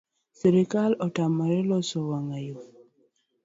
Sirikal 0.37 0.91
otamore 1.05 1.57
loso 1.69 1.97
wang’ayo 2.09 2.57